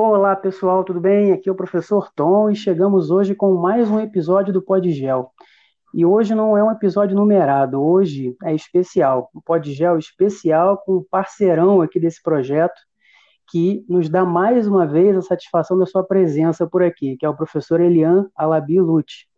[0.00, 1.32] Olá pessoal, tudo bem?
[1.32, 5.32] Aqui é o professor Tom e chegamos hoje com mais um episódio do Podgel.
[5.92, 11.04] E hoje não é um episódio numerado, hoje é especial, um Podgel especial com um
[11.10, 12.80] parceirão aqui desse projeto
[13.50, 17.28] que nos dá mais uma vez a satisfação da sua presença por aqui, que é
[17.28, 19.28] o professor Elian Alabi Lute.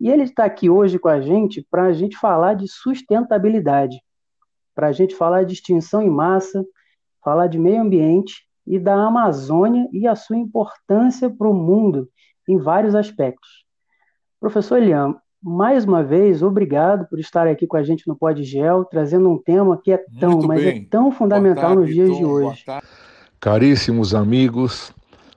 [0.00, 4.00] E ele está aqui hoje com a gente para a gente falar de sustentabilidade,
[4.74, 6.64] para a gente falar de extinção em massa,
[7.22, 12.08] falar de meio ambiente e da Amazônia e a sua importância para o mundo
[12.48, 13.64] em vários aspectos.
[14.40, 19.30] Professor Elian, mais uma vez, obrigado por estar aqui com a gente no Podgel, trazendo
[19.30, 20.82] um tema que é tão, Muito mas é bem.
[20.82, 22.64] é tão fundamental tarde, nos dias Tom, de hoje.
[23.38, 24.92] Caríssimos amigos,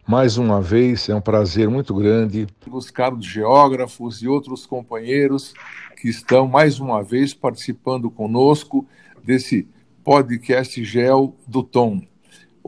[0.07, 2.47] mais uma vez é um prazer muito grande.
[2.71, 5.53] Os caros geógrafos e outros companheiros
[6.01, 8.87] que estão mais uma vez participando conosco
[9.23, 9.67] desse
[10.05, 12.01] podcast Gel do Tom.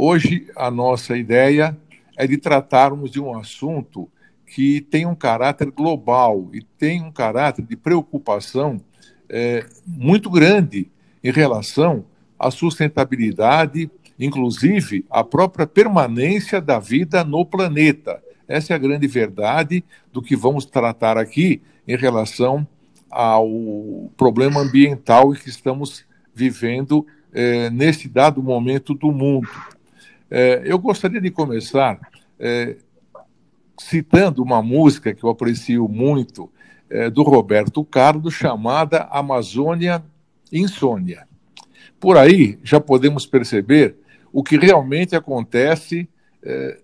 [0.01, 1.77] Hoje, a nossa ideia
[2.15, 4.09] é de tratarmos de um assunto
[4.47, 8.79] que tem um caráter global e tem um caráter de preocupação
[9.27, 10.89] é, muito grande
[11.21, 12.05] em relação
[12.39, 18.23] à sustentabilidade, inclusive à própria permanência da vida no planeta.
[18.47, 19.83] Essa é a grande verdade
[20.13, 22.65] do que vamos tratar aqui em relação
[23.11, 23.49] ao
[24.15, 29.49] problema ambiental que estamos vivendo é, nesse dado momento do mundo.
[30.29, 31.99] É, eu gostaria de começar
[32.39, 32.77] é,
[33.79, 36.49] citando uma música que eu aprecio muito,
[36.89, 40.03] é, do Roberto Carlos, chamada Amazônia
[40.51, 41.27] Insônia.
[41.99, 43.97] Por aí já podemos perceber
[44.31, 46.09] o que realmente acontece
[46.43, 46.79] é,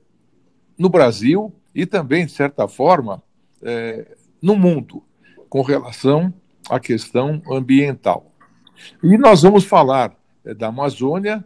[0.78, 3.22] no Brasil e também, de certa forma,
[3.62, 5.04] é, no mundo,
[5.50, 6.34] com relação
[6.70, 8.32] à questão ambiental.
[9.02, 11.44] E nós vamos falar é, da Amazônia,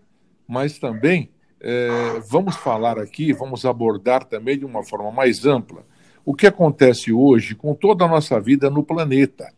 [0.47, 1.29] mas também
[1.61, 5.85] é, vamos falar aqui, vamos abordar também de uma forma mais ampla
[6.25, 9.51] o que acontece hoje com toda a nossa vida no planeta.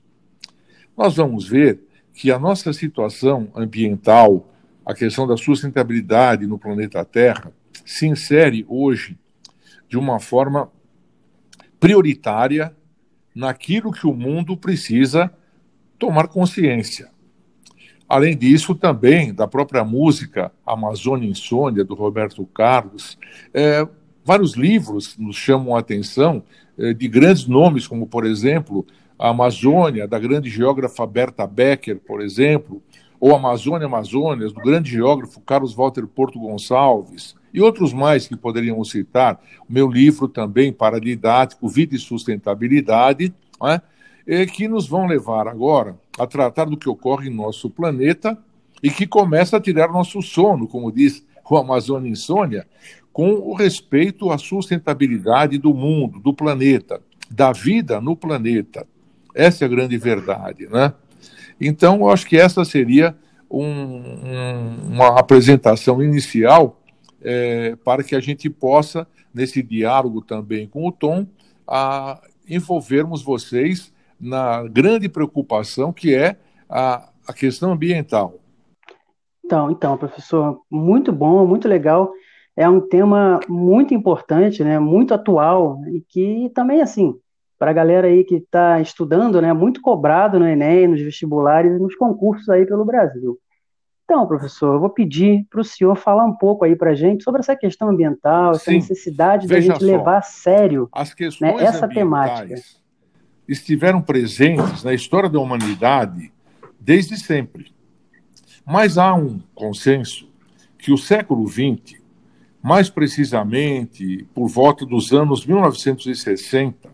[0.98, 1.82] Nós vamos ver
[2.14, 4.50] que a nossa situação ambiental,
[4.86, 7.52] a questão da sustentabilidade no planeta Terra,
[7.86, 9.18] se insere hoje
[9.90, 10.72] de uma forma
[11.78, 12.74] prioritária
[13.36, 15.30] naquilo que o mundo precisa
[16.00, 17.11] tomar consciência.
[18.12, 23.18] Além disso, também da própria música Amazônia Insônia, do Roberto Carlos,
[23.54, 23.88] é,
[24.26, 26.44] vários livros nos chamam a atenção
[26.78, 28.86] é, de grandes nomes, como, por exemplo,
[29.18, 32.84] a Amazônia, da grande geógrafa Berta Becker, por exemplo,
[33.18, 38.92] ou Amazônia Amazônias, do grande geógrafo Carlos Walter Porto Gonçalves, e outros mais que poderíamos
[38.92, 39.40] citar.
[39.70, 43.82] O meu livro também, paradidático, Vida e Sustentabilidade, né?
[44.28, 48.38] É, que nos vão levar agora a tratar do que ocorre em nosso planeta
[48.82, 52.66] e que começa a tirar nosso sono, como diz o Amazônia Insônia,
[53.12, 58.88] com o respeito à sustentabilidade do mundo, do planeta, da vida no planeta.
[59.36, 60.94] Essa é a grande verdade, né?
[61.59, 63.16] Então, eu acho que essa seria
[63.50, 66.82] um, um, uma apresentação inicial
[67.22, 71.28] é, para que a gente possa, nesse diálogo também com o Tom,
[71.68, 76.38] a envolvermos vocês na grande preocupação que é
[76.70, 78.36] a, a questão ambiental.
[79.44, 82.14] Então, então, professor, muito bom, muito legal.
[82.56, 87.16] É um tema muito importante, né, muito atual e que também, assim,
[87.58, 91.80] para a galera aí que está estudando, né, muito cobrado no Enem, nos vestibulares e
[91.80, 93.38] nos concursos aí pelo Brasil.
[94.03, 97.24] Então, professor, eu vou pedir para o senhor falar um pouco aí para a gente
[97.24, 100.90] sobre essa questão ambiental, essa Sim, necessidade da gente só, levar a sério
[101.40, 102.56] né, essa temática
[103.47, 106.31] estiveram presentes na história da humanidade
[106.79, 107.72] desde sempre.
[108.66, 110.29] Mas há um consenso
[110.78, 112.00] que o século XX,
[112.62, 116.90] mais precisamente por volta dos anos 1960,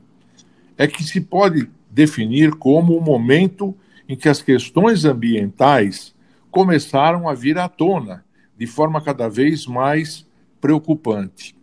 [0.78, 3.76] é que se pode definir como o momento
[4.08, 6.16] em que as questões ambientais
[6.52, 8.26] começaram a vir à tona
[8.58, 10.28] de forma cada vez mais
[10.60, 11.56] preocupante.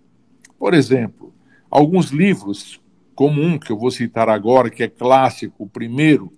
[0.59, 1.33] Por exemplo,
[1.71, 2.81] alguns livros
[3.15, 6.33] como um que eu vou citar agora, que é clássico, o primeiro,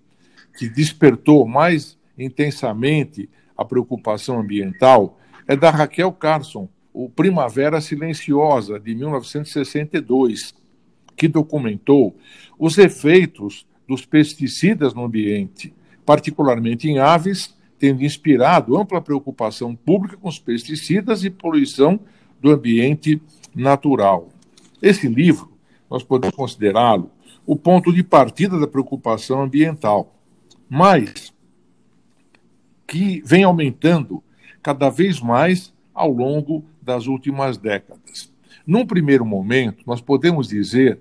[0.59, 8.95] que despertou mais intensamente a preocupação ambiental, é da Raquel Carson, o Primavera Silenciosa, de
[8.95, 10.55] 1962,
[11.17, 12.17] que documentou
[12.59, 15.73] os efeitos dos pesticidas no ambiente,
[16.05, 22.01] particularmente em aves, tendo inspirado ampla preocupação pública com os pesticidas e poluição
[22.41, 23.21] do ambiente
[23.55, 24.29] natural.
[24.81, 25.56] Esse livro
[25.91, 27.11] nós podemos considerá-lo
[27.47, 30.15] o ponto de partida da preocupação ambiental,
[30.69, 31.33] mas
[32.87, 34.23] que vem aumentando
[34.63, 38.33] cada vez mais ao longo das últimas décadas.
[38.67, 40.99] Num primeiro momento, nós podemos dizer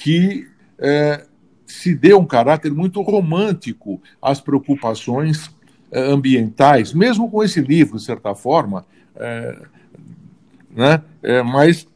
[0.00, 0.48] que
[0.78, 1.26] é,
[1.66, 5.50] se deu um caráter muito romântico às preocupações
[5.90, 8.86] é, ambientais, mesmo com esse livro, de certa forma,
[9.16, 9.62] é,
[10.70, 11.02] né?
[11.44, 11.88] Mas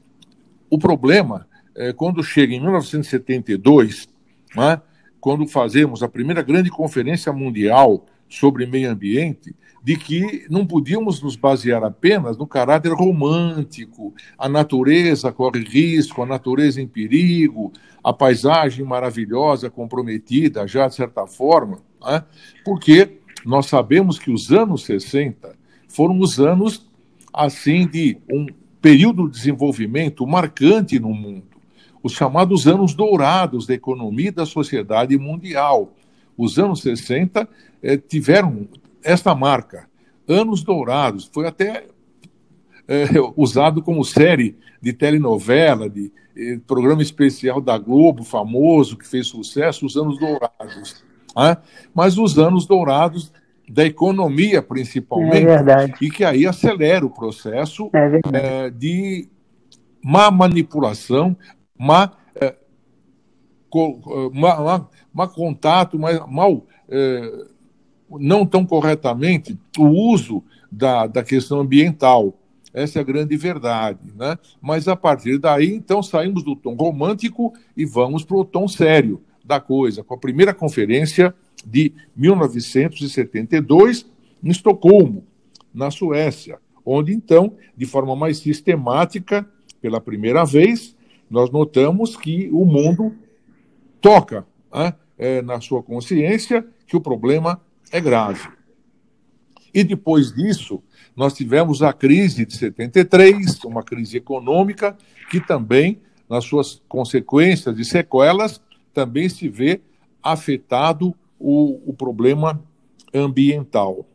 [0.68, 4.08] o problema é quando chega em 1972,
[4.54, 4.80] né?
[5.20, 11.34] quando fazemos a primeira grande conferência mundial sobre meio ambiente, de que não podíamos nos
[11.34, 17.72] basear apenas no caráter romântico, a natureza corre risco, a natureza em perigo,
[18.02, 22.24] a paisagem maravilhosa, comprometida, já de certa forma, né?
[22.64, 25.56] porque nós sabemos que os anos 60
[25.88, 26.88] foram os anos
[27.32, 28.46] assim de um
[28.80, 31.51] período de desenvolvimento marcante no mundo,
[32.02, 35.92] os chamados anos dourados da economia e da sociedade mundial.
[36.36, 37.48] Os anos 60
[37.82, 38.68] eh, tiveram
[39.02, 39.88] esta marca,
[40.26, 41.86] anos dourados, foi até
[42.88, 49.26] eh, usado como série de telenovela, de eh, programa especial da Globo, famoso, que fez
[49.26, 51.04] sucesso, os anos dourados.
[51.36, 51.56] Né?
[51.94, 53.32] Mas os anos dourados
[53.68, 59.28] da economia, principalmente, é e que aí acelera o processo é é, de
[60.04, 61.36] má manipulação,
[61.82, 62.54] má, é,
[63.68, 67.46] co, má, má, má, contato, má, mal, é,
[68.08, 72.38] não tão corretamente o uso da, da questão ambiental.
[72.72, 73.98] Essa é a grande verdade.
[74.16, 74.38] Né?
[74.60, 79.20] Mas a partir daí, então, saímos do tom romântico e vamos para o tom sério
[79.44, 81.34] da coisa, com a primeira conferência
[81.66, 84.06] de 1972,
[84.42, 85.26] em Estocolmo,
[85.74, 89.44] na Suécia, onde então, de forma mais sistemática,
[89.80, 90.94] pela primeira vez,
[91.32, 93.16] nós notamos que o mundo
[94.02, 97.58] toca né, é, na sua consciência que o problema
[97.90, 98.50] é grave.
[99.72, 100.82] E depois disso,
[101.16, 104.94] nós tivemos a crise de 73, uma crise econômica
[105.30, 108.60] que também, nas suas consequências e sequelas,
[108.92, 109.80] também se vê
[110.22, 112.62] afetado o, o problema
[113.14, 114.06] ambiental.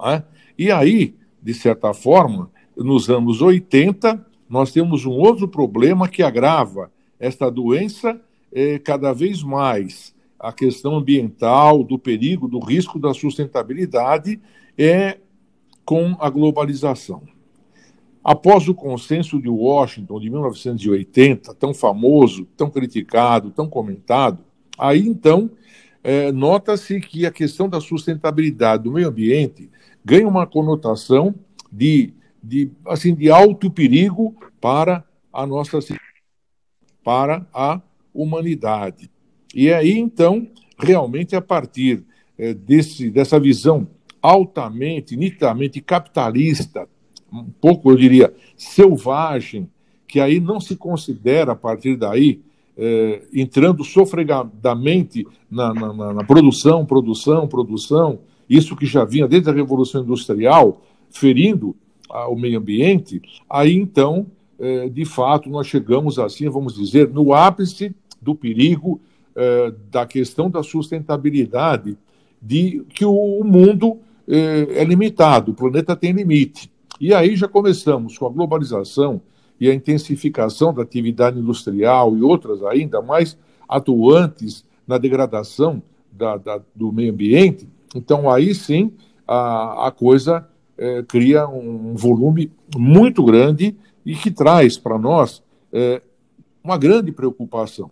[0.00, 0.22] Né?
[0.56, 6.90] E aí, de certa forma, nos anos 80, nós temos um outro problema que agrava
[7.20, 8.20] esta doença
[8.52, 10.12] é, cada vez mais.
[10.36, 14.40] A questão ambiental, do perigo, do risco da sustentabilidade
[14.76, 15.18] é
[15.84, 17.22] com a globalização.
[18.24, 24.44] Após o consenso de Washington de 1980, tão famoso, tão criticado, tão comentado,
[24.76, 25.50] aí então
[26.02, 29.70] é, nota-se que a questão da sustentabilidade do meio ambiente
[30.04, 31.34] ganha uma conotação
[31.70, 35.78] de, de, assim, de alto perigo para a nossa
[37.04, 37.80] para a
[38.14, 39.10] humanidade.
[39.54, 40.48] E aí, então,
[40.78, 42.04] realmente, a partir
[42.38, 43.88] é, desse, dessa visão
[44.22, 46.88] altamente, nitidamente capitalista,
[47.32, 49.68] um pouco, eu diria, selvagem,
[50.06, 52.40] que aí não se considera, a partir daí,
[52.76, 59.52] é, entrando sofregadamente na, na, na, produção, produção, produção, isso que já vinha desde a
[59.52, 61.76] Revolução Industrial, ferindo
[62.28, 64.26] o meio ambiente, aí então,
[64.58, 69.00] é, de fato, nós chegamos assim, vamos dizer, no ápice do perigo
[69.34, 71.96] é, da questão da sustentabilidade,
[72.42, 76.70] de que o mundo é, é limitado, o planeta tem limite.
[77.00, 79.22] E aí já começamos com a globalização,
[79.60, 83.36] e a intensificação da atividade industrial e outras ainda mais
[83.68, 88.90] atuantes na degradação da, da, do meio ambiente, então aí sim
[89.28, 90.48] a, a coisa
[90.80, 96.00] é, cria um volume muito grande e que traz para nós é,
[96.64, 97.90] uma grande preocupação.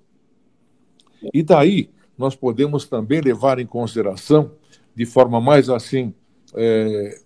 [1.34, 4.52] E daí nós podemos também levar em consideração,
[4.94, 6.14] de forma mais assim
[6.54, 7.20] é,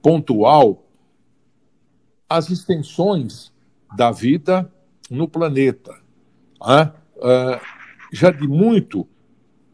[0.00, 0.86] pontual,
[2.28, 3.52] as extensões
[3.96, 4.72] da vida
[5.10, 5.92] no planeta.
[6.64, 6.92] Né?
[8.12, 9.06] já de muito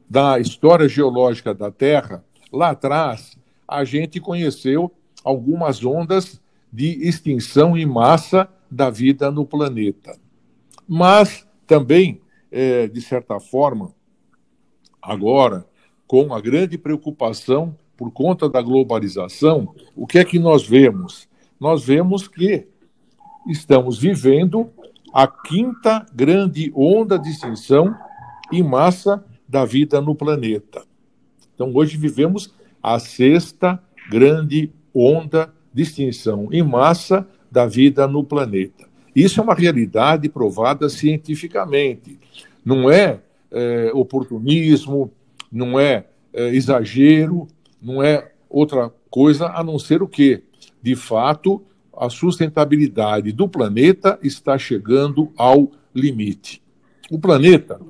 [0.09, 3.37] da história geológica da Terra, lá atrás,
[3.69, 4.91] a gente conheceu
[5.25, 6.41] algumas ondas
[6.71, 10.19] de extinção em massa da vida no planeta.
[10.87, 13.95] Mas também, é, de certa forma,
[15.01, 15.67] agora,
[16.07, 21.29] com a grande preocupação por conta da globalização, o que é que nós vemos?
[21.59, 22.67] Nós vemos que
[23.47, 24.71] estamos vivendo
[25.13, 27.95] a quinta grande onda de extinção
[28.53, 30.85] em massa da vida no planeta.
[31.55, 32.53] Então, hoje vivemos
[32.83, 38.87] a sexta grande onda de extinção em massa da vida no planeta.
[39.15, 42.19] Isso é uma realidade provada cientificamente.
[42.65, 43.21] Não é,
[43.51, 45.13] é oportunismo,
[45.51, 47.47] não é, é exagero,
[47.81, 50.43] não é outra coisa a não ser o quê?
[50.83, 51.65] De fato,
[51.97, 56.63] a sustentabilidade do planeta está chegando ao limite.
[57.11, 57.81] O planeta.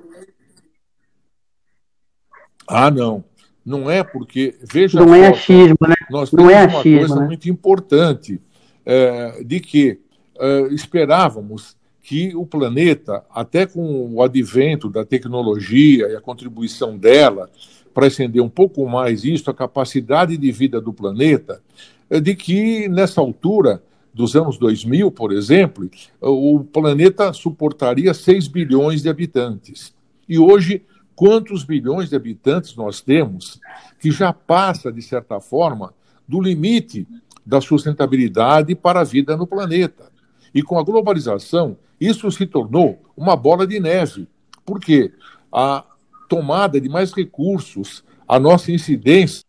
[2.67, 3.25] Ah, não.
[3.65, 4.55] Não é porque.
[4.63, 5.95] Veja não é achismo, né?
[6.11, 7.27] Nós temos não é uma achismo, coisa né?
[7.27, 8.41] muito importante
[8.85, 9.99] é, de que
[10.39, 17.49] é, esperávamos que o planeta, até com o advento da tecnologia e a contribuição dela
[17.95, 21.63] para estender um pouco mais isso, a capacidade de vida do planeta,
[22.11, 25.89] é de que nessa altura dos anos 2000, por exemplo,
[26.21, 29.95] o planeta suportaria 6 bilhões de habitantes.
[30.29, 30.83] E hoje,
[31.15, 33.61] quantos bilhões de habitantes nós temos
[34.01, 35.95] que já passa, de certa forma,
[36.27, 37.07] do limite
[37.45, 40.11] da sustentabilidade para a vida no planeta?
[40.55, 44.29] E com a globalização, isso se tornou uma bola de neve.
[44.65, 45.13] Por quê?
[45.53, 45.85] A
[46.29, 49.45] tomada de mais recursos, a nossa incidência,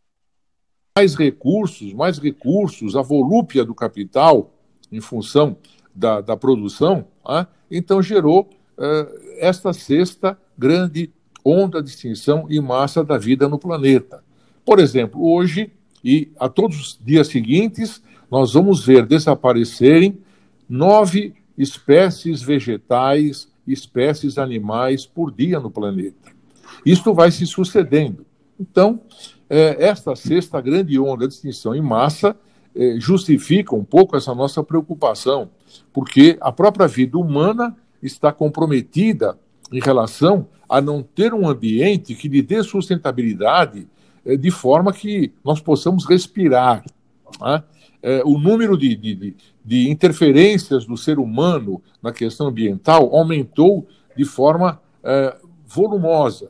[0.98, 4.54] mais recursos, mais recursos, a volúpia do capital
[4.92, 5.58] em função
[5.94, 11.12] da, da produção, ah, então gerou eh, esta sexta grande
[11.46, 14.24] onda de extinção em massa da vida no planeta.
[14.66, 15.72] Por exemplo, hoje
[16.04, 20.18] e a todos os dias seguintes, nós vamos ver desaparecerem
[20.68, 26.32] nove espécies vegetais, espécies animais por dia no planeta.
[26.86, 28.26] Isto vai se sucedendo.
[28.60, 29.02] Então,
[29.50, 32.36] eh, esta sexta grande onda de extinção em massa
[32.76, 35.50] eh, justifica um pouco essa nossa preocupação,
[35.94, 39.38] porque a própria vida humana está comprometida
[39.72, 43.88] em relação a não ter um ambiente que lhe dê sustentabilidade
[44.26, 46.84] eh, de forma que nós possamos respirar.
[47.42, 47.64] Né?
[48.02, 54.26] Eh, o número de, de, de, interferências do ser humano na questão ambiental aumentou de
[54.26, 55.36] forma eh,
[55.68, 56.50] volumosa.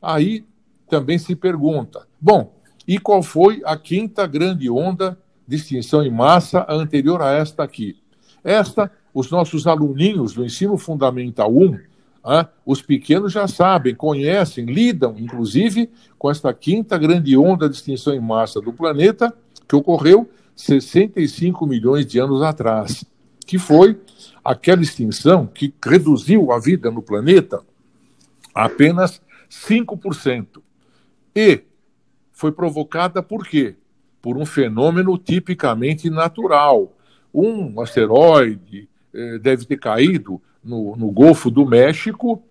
[0.00, 0.44] Aí
[0.88, 2.52] também se pergunta: bom,
[2.86, 7.96] e qual foi a quinta grande onda de extinção em massa anterior a esta aqui?
[8.44, 11.78] Esta, os nossos aluninhos do ensino fundamental 1,
[12.28, 18.12] ah, os pequenos já sabem, conhecem, lidam, inclusive, com esta quinta grande onda de extinção
[18.12, 19.32] em massa do planeta,
[19.68, 23.04] que ocorreu 65 milhões de anos atrás,
[23.46, 23.96] que foi
[24.44, 27.62] aquela extinção que reduziu a vida no planeta
[28.52, 30.60] a apenas 5%.
[31.32, 31.62] E
[32.32, 33.76] foi provocada por quê?
[34.20, 36.92] Por um fenômeno tipicamente natural.
[37.32, 42.42] Um asteroide eh, deve ter caído no, no Golfo do México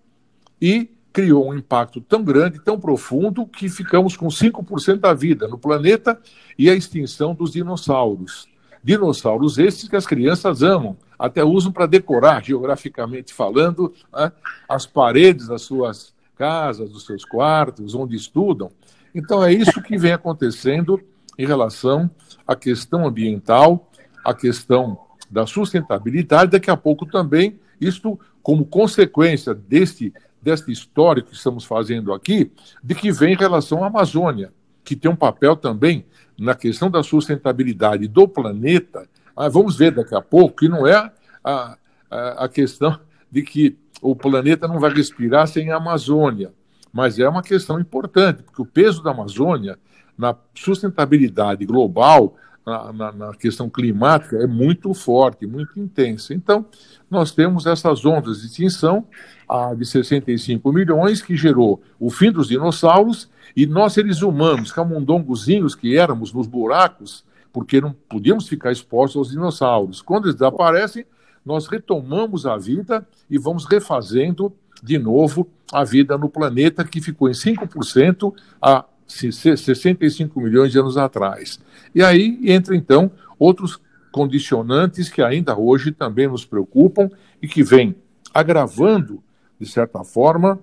[0.60, 5.58] e criou um impacto tão grande, tão profundo, que ficamos com 5% da vida no
[5.58, 6.20] planeta
[6.58, 8.48] e a extinção dos dinossauros.
[8.82, 14.30] Dinossauros esses que as crianças amam, até usam para decorar, geograficamente falando, né,
[14.68, 18.70] as paredes das suas casas, dos seus quartos, onde estudam.
[19.14, 21.00] Então, é isso que vem acontecendo
[21.38, 22.10] em relação
[22.46, 23.90] à questão ambiental,
[24.24, 24.98] à questão
[25.30, 26.52] da sustentabilidade.
[26.52, 32.52] Daqui a pouco também isto como consequência deste, deste histórico que estamos fazendo aqui,
[32.82, 34.52] de que vem em relação à Amazônia,
[34.84, 36.06] que tem um papel também
[36.38, 39.08] na questão da sustentabilidade do planeta.
[39.36, 41.10] Ah, vamos ver daqui a pouco que não é
[41.42, 41.76] a,
[42.10, 42.98] a, a questão
[43.30, 46.52] de que o planeta não vai respirar sem a Amazônia,
[46.92, 49.78] mas é uma questão importante, porque o peso da Amazônia
[50.16, 52.36] na sustentabilidade global
[52.66, 56.34] na, na, na, questão climática é muito forte, muito intensa.
[56.34, 56.66] Então,
[57.08, 59.06] nós temos essas ondas de extinção
[59.48, 65.76] a de 65 milhões, que gerou o fim dos dinossauros, e nós, seres humanos, camundongozinhos
[65.76, 70.02] que éramos nos buracos, porque não podíamos ficar expostos aos dinossauros.
[70.02, 71.06] Quando eles desaparecem,
[71.44, 77.28] nós retomamos a vida e vamos refazendo de novo a vida no planeta, que ficou
[77.28, 81.60] em 5% há 65 milhões de anos atrás.
[81.94, 87.10] E aí entra, então, outros condicionantes que ainda hoje também nos preocupam
[87.40, 87.94] e que vêm
[88.32, 89.22] agravando,
[89.60, 90.60] de certa forma,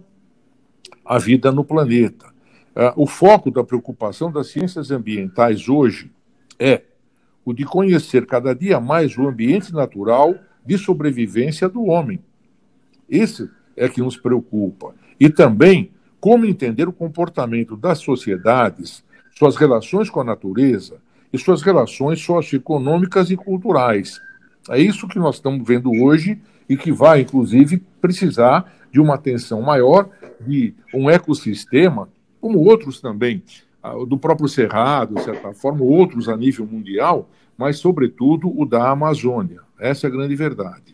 [1.06, 2.28] a vida no planeta.
[2.76, 6.12] Uh, o foco da preocupação das ciências ambientais hoje
[6.60, 6.82] é
[7.46, 10.36] o de conhecer cada dia mais o ambiente natural
[10.66, 12.20] de sobrevivência do homem.
[13.10, 14.96] Esse é que nos preocupa.
[15.20, 15.92] E também
[16.24, 19.04] como entender o comportamento das sociedades,
[19.38, 20.96] suas relações com a natureza,
[21.34, 24.22] e suas relações socioeconômicas e culturais.
[24.70, 29.62] É isso que nós estamos vendo hoje e que vai, inclusive, precisar de uma atenção
[29.62, 32.08] maior de um ecossistema,
[32.40, 33.44] como outros também,
[34.08, 39.60] do próprio Cerrado, de certa forma, outros a nível mundial, mas, sobretudo, o da Amazônia.
[39.78, 40.93] Essa é a grande verdade.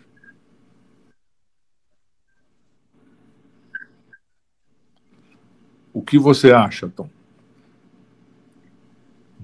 [5.94, 7.10] O que você acha, Tom?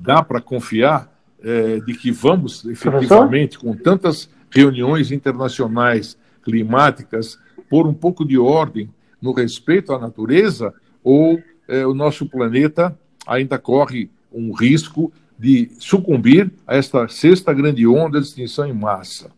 [0.05, 1.11] dá para confiar
[1.41, 8.89] é, de que vamos efetivamente, com tantas reuniões internacionais climáticas, pôr um pouco de ordem
[9.21, 10.73] no respeito à natureza,
[11.03, 17.87] ou é, o nosso planeta ainda corre um risco de sucumbir a esta sexta grande
[17.87, 19.31] onda de extinção em massa.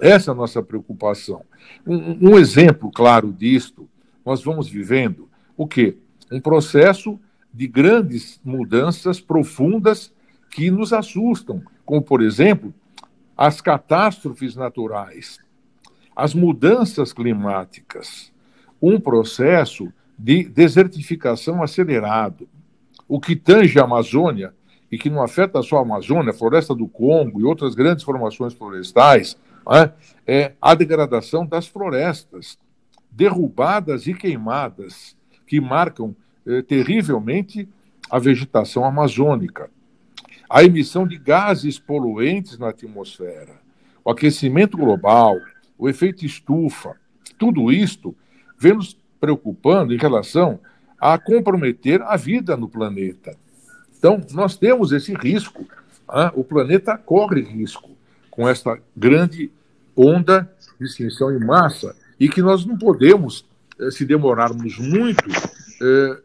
[0.00, 1.42] Essa é a nossa preocupação.
[1.86, 3.88] Um, um exemplo claro disto,
[4.24, 5.96] nós vamos vivendo o quê?
[6.30, 7.18] Um processo
[7.52, 10.12] de grandes mudanças profundas
[10.50, 12.72] que nos assustam, como, por exemplo,
[13.36, 15.38] as catástrofes naturais,
[16.14, 18.32] as mudanças climáticas,
[18.80, 22.48] um processo de desertificação acelerado.
[23.08, 24.54] O que tange a Amazônia,
[24.90, 28.52] e que não afeta só a Amazônia, a floresta do Congo e outras grandes formações
[28.52, 29.92] florestais, é,
[30.26, 32.58] é a degradação das florestas,
[33.10, 35.16] derrubadas e queimadas,
[35.50, 36.14] que marcam
[36.46, 37.68] eh, terrivelmente
[38.08, 39.68] a vegetação amazônica.
[40.48, 43.60] A emissão de gases poluentes na atmosfera,
[44.04, 45.36] o aquecimento global,
[45.76, 46.94] o efeito estufa,
[47.36, 48.14] tudo isto
[48.56, 50.60] vem nos preocupando em relação
[51.00, 53.36] a comprometer a vida no planeta.
[53.98, 55.66] Então, nós temos esse risco.
[56.08, 56.30] Né?
[56.36, 57.90] O planeta corre risco
[58.30, 59.50] com esta grande
[59.96, 63.44] onda de extinção em massa e que nós não podemos,
[63.90, 65.24] se demorarmos muito,
[65.82, 66.20] eh,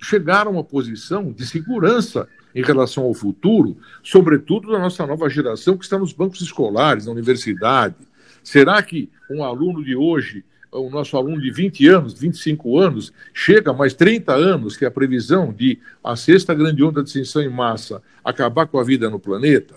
[0.00, 5.76] chegar a uma posição de segurança em relação ao futuro, sobretudo da nossa nova geração
[5.76, 7.96] que está nos bancos escolares, na universidade.
[8.42, 13.72] Será que um aluno de hoje, o nosso aluno de 20 anos, 25 anos, chega
[13.72, 17.50] mais 30 anos, que é a previsão de a sexta grande onda de extinção em
[17.50, 19.74] massa acabar com a vida no planeta?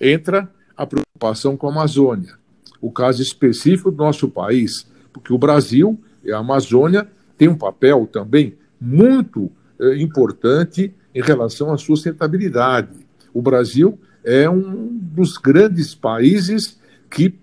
[0.00, 2.36] Entra a preocupação com a Amazônia,
[2.80, 8.08] o caso específico do nosso país, porque o Brasil e a Amazônia têm um papel
[8.10, 9.50] também muito
[9.80, 13.06] eh, importante em relação à sustentabilidade.
[13.32, 16.78] O Brasil é um dos grandes países
[17.10, 17.38] que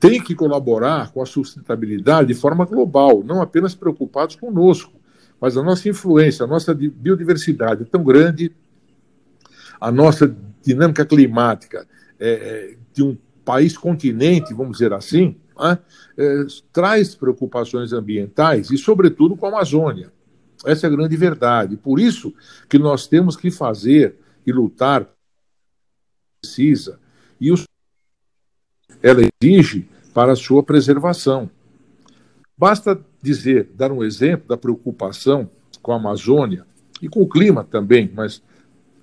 [0.00, 4.92] tem que colaborar com a sustentabilidade de forma global, não apenas preocupados conosco,
[5.40, 8.52] mas a nossa influência, a nossa biodiversidade é tão grande,
[9.80, 11.86] a nossa dinâmica climática
[12.18, 15.78] é, de um país continente, vamos dizer assim, né,
[16.16, 20.12] é, traz preocupações ambientais e, sobretudo, com a Amazônia.
[20.64, 21.76] Essa é a grande verdade.
[21.76, 22.32] Por isso
[22.68, 25.08] que nós temos que fazer e lutar
[26.40, 26.98] precisa
[27.40, 27.64] e os
[29.02, 31.50] ela exige para a sua preservação.
[32.56, 36.64] Basta dizer, dar um exemplo da preocupação com a Amazônia
[37.00, 38.40] e com o clima também, mas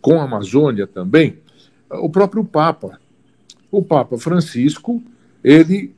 [0.02, 1.40] com a Amazônia também,
[1.90, 3.00] o próprio Papa.
[3.70, 5.04] O Papa Francisco,
[5.44, 5.94] ele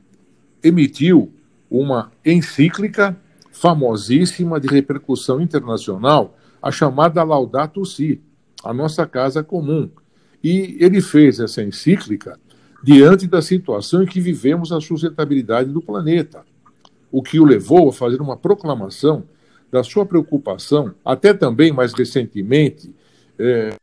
[0.62, 1.32] emitiu
[1.70, 3.16] uma encíclica
[3.50, 8.20] famosíssima de repercussão internacional, a chamada Laudato Si,
[8.64, 9.90] a nossa casa comum.
[10.42, 12.38] E ele fez essa encíclica
[12.82, 16.44] diante da situação em que vivemos a sustentabilidade do planeta,
[17.10, 19.24] o que o levou a fazer uma proclamação
[19.70, 22.94] da sua preocupação, até também mais recentemente,
[23.38, 23.74] é,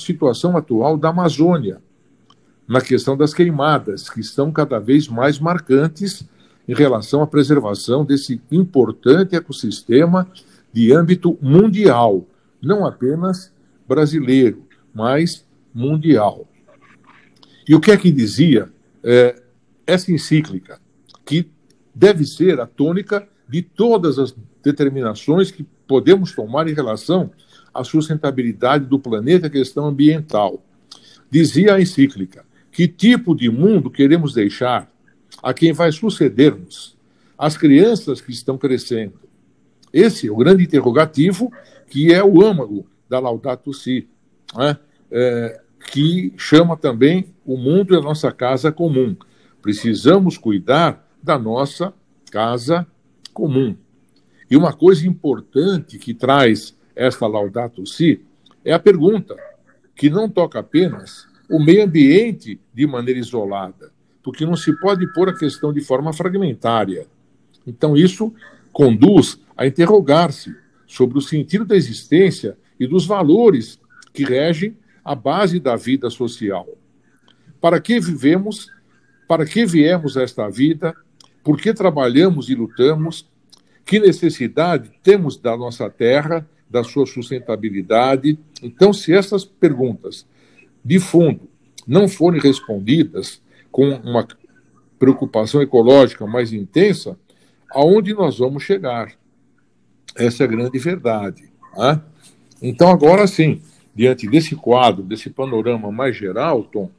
[0.00, 1.80] situação atual da Amazônia,
[2.70, 6.24] na questão das queimadas, que estão cada vez mais marcantes
[6.68, 10.30] em relação à preservação desse importante ecossistema
[10.72, 12.24] de âmbito mundial,
[12.62, 13.52] não apenas
[13.88, 16.46] brasileiro, mas mundial.
[17.68, 18.68] E o que é que dizia
[19.02, 19.42] é,
[19.84, 20.80] essa encíclica?
[21.24, 21.50] Que
[21.92, 27.32] deve ser a tônica de todas as determinações que podemos tomar em relação
[27.74, 30.64] à sustentabilidade do planeta a questão ambiental.
[31.28, 34.90] Dizia a encíclica: que tipo de mundo queremos deixar
[35.42, 36.96] a quem vai suceder-nos,
[37.36, 39.14] as crianças que estão crescendo?
[39.92, 41.52] Esse é o grande interrogativo
[41.88, 44.08] que é o âmago da Laudato Si.
[44.56, 44.76] Né?
[45.10, 49.16] É, que chama também o mundo é a nossa casa comum.
[49.60, 51.92] Precisamos cuidar da nossa
[52.30, 52.86] casa
[53.34, 53.76] comum.
[54.50, 58.24] E uma coisa importante que traz esta Laudato Si
[58.64, 59.36] é a pergunta,
[59.96, 63.90] que não toca apenas o meio ambiente de maneira isolada,
[64.22, 67.06] porque não se pode pôr a questão de forma fragmentária.
[67.66, 68.32] Então, isso
[68.72, 70.54] conduz a interrogar-se
[70.86, 73.80] sobre o sentido da existência e dos valores
[74.12, 76.68] que regem a base da vida social.
[77.60, 78.68] Para que vivemos?
[79.26, 80.94] Para que viemos a esta vida?
[81.42, 83.28] Por que trabalhamos e lutamos?
[83.84, 88.38] Que necessidade temos da nossa terra, da sua sustentabilidade?
[88.62, 90.26] Então, se essas perguntas
[90.84, 91.48] de fundo
[91.86, 94.26] não forem respondidas com uma
[94.98, 97.18] preocupação ecológica mais intensa,
[97.72, 99.12] aonde nós vamos chegar?
[100.16, 101.50] Essa é a grande verdade.
[101.76, 102.00] Né?
[102.60, 103.62] Então, agora sim,
[103.94, 106.90] diante desse quadro, desse panorama mais geral, Tom,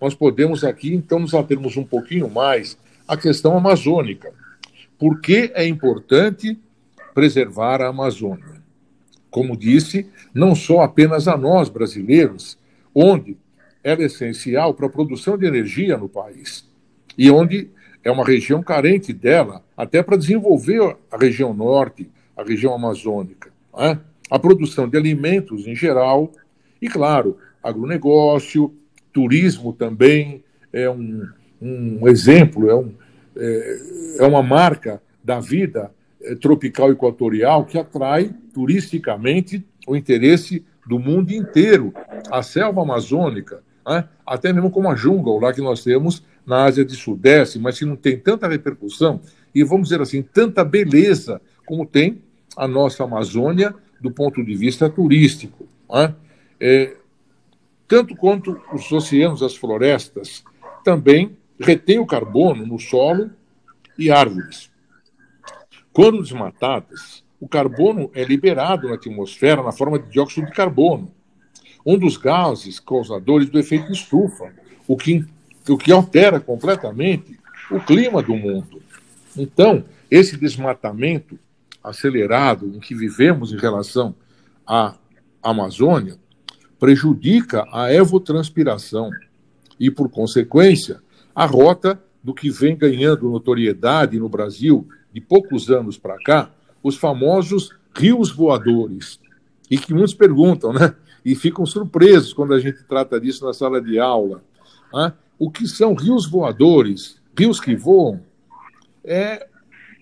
[0.00, 2.76] nós podemos aqui, então, nos atermos um pouquinho mais
[3.08, 4.32] à questão amazônica.
[4.98, 6.58] Por que é importante
[7.14, 8.62] preservar a Amazônia?
[9.30, 12.58] Como disse, não só apenas a nós, brasileiros,
[12.96, 13.36] onde
[13.84, 16.66] ela é essencial para a produção de energia no país
[17.18, 17.68] e onde
[18.02, 23.50] é uma região carente dela, até para desenvolver a região norte, a região amazônica.
[23.76, 23.98] É?
[24.30, 26.32] A produção de alimentos em geral,
[26.80, 28.74] e, claro, agronegócio,
[29.12, 31.26] turismo também é um,
[31.60, 32.92] um exemplo, é, um,
[33.36, 33.78] é,
[34.20, 41.32] é uma marca da vida é, tropical equatorial que atrai turisticamente o interesse do mundo
[41.32, 41.92] inteiro.
[42.30, 44.08] A selva amazônica, né?
[44.26, 47.84] até mesmo como a jungle lá que nós temos na Ásia de Sudeste, mas que
[47.84, 49.20] não tem tanta repercussão
[49.54, 52.22] e, vamos dizer assim, tanta beleza como tem
[52.56, 55.66] a nossa Amazônia do ponto de vista turístico.
[55.90, 56.14] Né?
[56.60, 56.96] É,
[57.88, 60.44] tanto quanto os oceanos, as florestas,
[60.84, 63.30] também retêm o carbono no solo
[63.98, 64.70] e árvores.
[65.92, 71.12] Quando desmatadas, o carbono é liberado na atmosfera na forma de dióxido de carbono,
[71.86, 74.52] um dos gases causadores do efeito estufa,
[74.88, 75.24] o que
[75.68, 77.38] o que altera completamente
[77.70, 78.82] o clima do mundo.
[79.36, 81.38] Então, esse desmatamento
[81.82, 84.12] acelerado em que vivemos em relação
[84.66, 84.96] à
[85.40, 86.16] Amazônia
[86.80, 89.10] prejudica a evotranspiração
[89.78, 91.00] e, por consequência,
[91.32, 96.50] a rota do que vem ganhando notoriedade no Brasil de poucos anos para cá,
[96.86, 99.18] os famosos rios voadores.
[99.68, 100.94] E que muitos perguntam, né?
[101.24, 104.40] E ficam surpresos quando a gente trata disso na sala de aula.
[104.94, 105.12] Né?
[105.38, 108.20] o que são rios voadores, rios que voam,
[109.04, 109.46] é,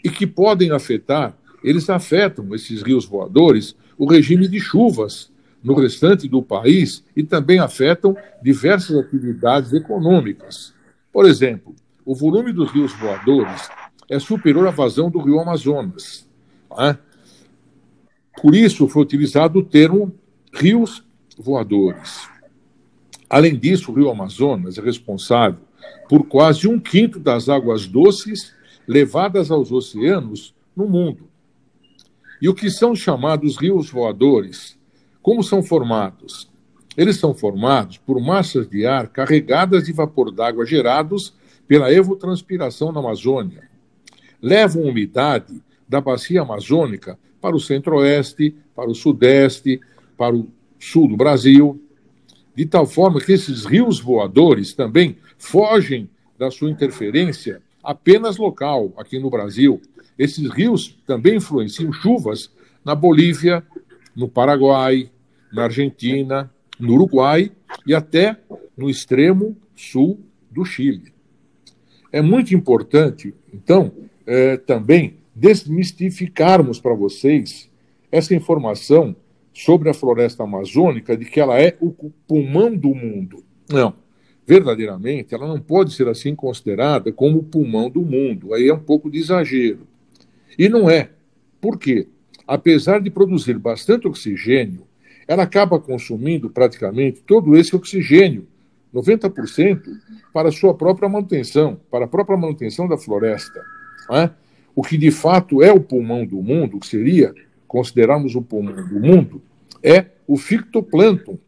[0.05, 6.29] e que podem afetar, eles afetam, esses rios voadores, o regime de chuvas no restante
[6.29, 10.75] do país e também afetam diversas atividades econômicas.
[11.11, 13.71] Por exemplo, o volume dos rios voadores
[14.11, 16.29] é superior à vazão do rio Amazonas.
[16.79, 16.97] É?
[18.41, 20.13] Por isso foi utilizado o termo
[20.53, 21.05] rios
[21.39, 22.29] voadores.
[23.29, 25.61] Além disso, o rio Amazonas é responsável
[26.09, 28.55] por quase um quinto das águas doces
[28.87, 31.29] levadas aos oceanos no mundo.
[32.41, 34.79] E o que são chamados rios voadores?
[35.23, 36.51] Como são formados?
[36.97, 41.35] Eles são formados por massas de ar carregadas de vapor d'água gerados
[41.67, 43.69] pela evotranspiração na Amazônia.
[44.41, 49.81] Levam umidade da bacia amazônica para o centro-oeste, para o sudeste,
[50.17, 51.81] para o sul do Brasil,
[52.55, 59.19] de tal forma que esses rios voadores também fogem da sua interferência apenas local aqui
[59.19, 59.81] no Brasil.
[60.19, 62.51] Esses rios também influenciam chuvas
[62.85, 63.65] na Bolívia,
[64.15, 65.11] no Paraguai,
[65.53, 67.51] na Argentina, no Uruguai
[67.87, 68.37] e até
[68.77, 70.21] no extremo sul
[70.51, 71.13] do Chile.
[72.13, 73.93] É muito importante, então,
[74.27, 77.71] é, também desmistificarmos para vocês
[78.11, 79.17] essa informação
[79.53, 81.91] sobre a floresta amazônica de que ela é o
[82.27, 83.43] pulmão do mundo.
[83.69, 83.95] Não.
[84.47, 88.53] Verdadeiramente, ela não pode ser assim considerada como o pulmão do mundo.
[88.53, 89.87] Aí é um pouco de exagero.
[90.59, 91.11] E não é.
[91.61, 92.09] Por quê?
[92.47, 94.87] Apesar de produzir bastante oxigênio,
[95.27, 98.47] ela acaba consumindo praticamente todo esse oxigênio,
[98.93, 99.81] 90%,
[100.33, 103.61] para sua própria manutenção, para a própria manutenção da floresta.
[104.13, 104.31] É?
[104.75, 107.35] O que de fato é o pulmão do mundo, que seria
[107.67, 109.43] considerarmos o pulmão do mundo,
[109.83, 111.39] é o fitoplâncton,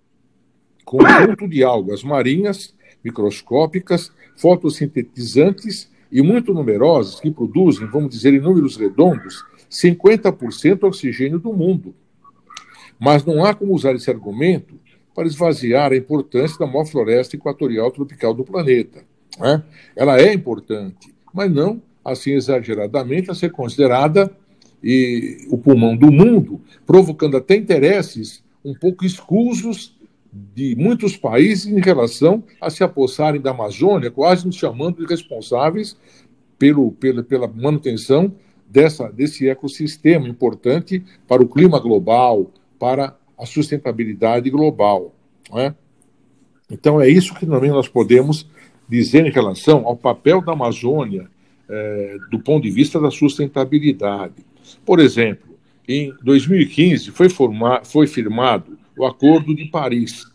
[0.84, 8.76] conjunto de algas marinhas microscópicas, fotossintetizantes e muito numerosas que produzem, vamos dizer em números
[8.76, 11.94] redondos, 50% do oxigênio do mundo.
[12.98, 14.78] Mas não há como usar esse argumento
[15.14, 19.04] para esvaziar a importância da maior floresta equatorial tropical do planeta.
[19.38, 19.62] Né?
[19.94, 24.30] Ela é importante, mas não assim exageradamente a ser considerada
[24.82, 29.96] e o pulmão do mundo, provocando até interesses um pouco escusos
[30.54, 35.96] de muitos países em relação a se apossarem da Amazônia, quase nos chamando de responsáveis
[36.58, 38.32] pelo, pela, pela manutenção
[38.68, 45.14] dessa, desse ecossistema importante para o clima global, para a sustentabilidade global.
[45.54, 45.74] É?
[46.70, 48.48] Então, é isso que também nós podemos
[48.88, 51.28] dizer em relação ao papel da Amazônia
[51.68, 54.34] é, do ponto de vista da sustentabilidade.
[54.84, 55.56] Por exemplo,
[55.88, 60.26] em 2015 foi, formar, foi firmado o Acordo de Paris,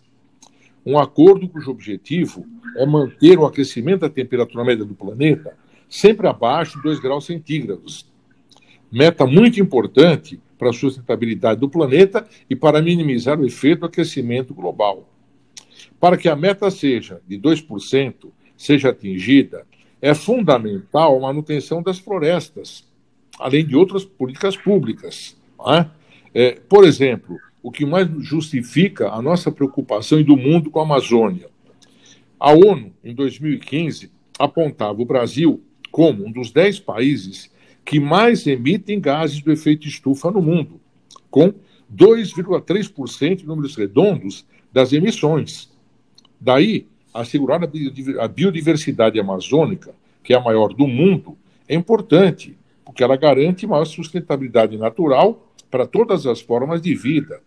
[0.86, 5.56] um acordo cujo objetivo é manter o aquecimento da temperatura média do planeta
[5.88, 8.10] sempre abaixo de 2 graus centígrados.
[8.92, 14.54] Meta muito importante para a sustentabilidade do planeta e para minimizar o efeito do aquecimento
[14.54, 15.08] global.
[16.00, 19.66] Para que a meta seja de 2%, seja atingida,
[20.02, 22.88] é fundamental a manutenção das florestas,
[23.40, 25.38] além de outras políticas públicas.
[25.68, 25.86] É?
[26.34, 30.84] É, por exemplo, o que mais justifica a nossa preocupação e do mundo com a
[30.84, 31.50] Amazônia.
[32.40, 35.62] A ONU, em 2015, apontava o Brasil
[35.92, 37.52] como um dos dez países
[37.86, 40.80] que mais emitem gases do efeito estufa no mundo,
[41.30, 41.54] com
[41.94, 45.70] 2,3% em números redondos das emissões.
[46.40, 47.62] Daí, assegurar
[48.20, 49.94] a biodiversidade amazônica,
[50.24, 55.86] que é a maior do mundo, é importante, porque ela garante maior sustentabilidade natural para
[55.86, 57.42] todas as formas de vida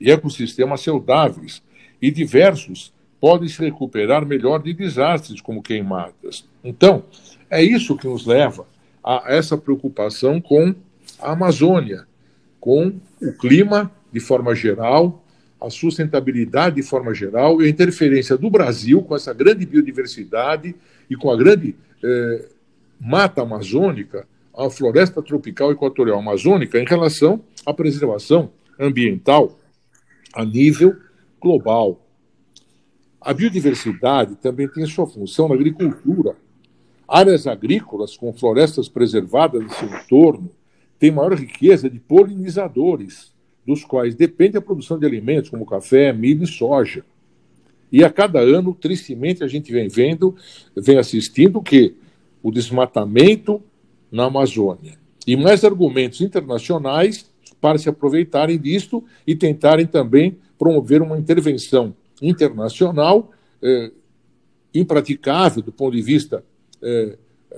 [0.00, 1.62] e ecossistemas saudáveis
[2.00, 6.46] e diversos podem se recuperar melhor de desastres como queimadas.
[6.62, 7.04] Então,
[7.50, 8.66] é isso que nos leva
[9.02, 10.74] a essa preocupação com
[11.20, 12.06] a Amazônia,
[12.60, 15.24] com o clima de forma geral,
[15.66, 20.76] a sustentabilidade de forma geral e a interferência do Brasil com essa grande biodiversidade
[21.10, 21.74] e com a grande
[22.04, 22.48] eh,
[23.00, 24.26] mata amazônica,
[24.56, 29.58] a floresta tropical equatorial amazônica, em relação à preservação ambiental
[30.32, 30.96] a nível
[31.40, 32.00] global.
[33.20, 36.36] A biodiversidade também tem sua função na agricultura.
[37.08, 40.48] Áreas agrícolas com florestas preservadas em seu entorno
[40.98, 43.32] têm maior riqueza de polinizadores,
[43.66, 47.04] dos quais depende a produção de alimentos como café, milho e soja.
[47.90, 50.34] E a cada ano, tristemente, a gente vem vendo,
[50.76, 51.94] vem assistindo que
[52.42, 53.62] o desmatamento
[54.10, 57.28] na Amazônia e mais argumentos internacionais
[57.60, 63.90] para se aproveitarem disto e tentarem também promover uma intervenção internacional eh,
[64.72, 66.44] impraticável do ponto de vista
[66.82, 67.16] eh,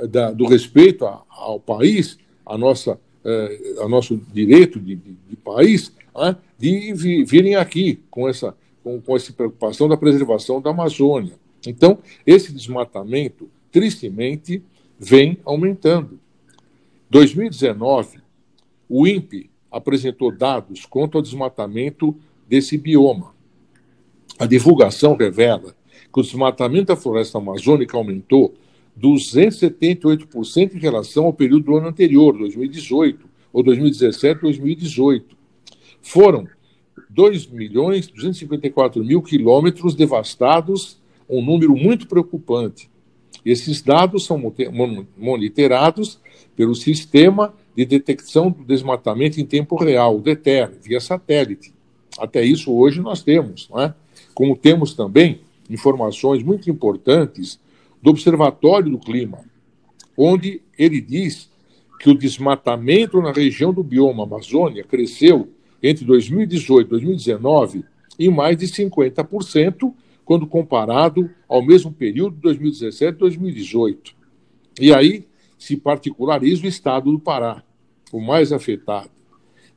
[0.09, 5.37] da, do respeito a, ao país, a nossa, eh, a nosso direito de, de, de
[5.37, 11.35] país, né, virem aqui com essa, com, com essa preocupação da preservação da Amazônia.
[11.67, 14.63] Então, esse desmatamento, tristemente,
[14.99, 16.19] vem aumentando.
[17.11, 18.21] 2019,
[18.89, 22.17] o INPE apresentou dados quanto ao desmatamento
[22.49, 23.35] desse bioma.
[24.39, 25.75] A divulgação revela
[26.13, 28.55] que o desmatamento da floresta amazônica aumentou
[28.99, 35.38] 278% em relação ao período do ano anterior, 2018, ou 2017, 2018.
[36.09, 36.49] Foram
[37.11, 42.89] 2 milhões 254 mil quilômetros devastados, um número muito preocupante.
[43.45, 44.41] Esses dados são
[45.19, 46.19] monitorados
[46.57, 51.75] pelo Sistema de Detecção do Desmatamento em Tempo Real, o DETER, via satélite.
[52.19, 53.95] Até isso hoje nós temos, não é?
[54.35, 57.61] como temos também informações muito importantes
[58.03, 59.41] do Observatório do Clima,
[60.17, 61.51] onde ele diz
[62.01, 65.51] que o desmatamento na região do bioma Amazônia cresceu
[65.83, 67.85] entre 2018 e 2019
[68.19, 74.15] em mais de 50%, quando comparado ao mesmo período de 2017 e 2018.
[74.81, 77.63] E aí se particulariza o estado do Pará,
[78.13, 79.11] o mais afetado.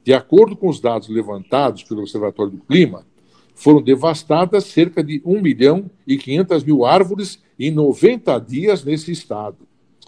[0.04, 3.06] De acordo com os dados levantados pelo Observatório do Clima,
[3.54, 9.58] foram devastadas cerca de 1 milhão e 500 mil árvores em 90 dias nesse estado,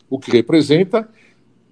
[0.09, 1.07] o que representa